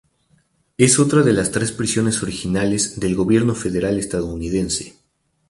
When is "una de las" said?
0.97-1.51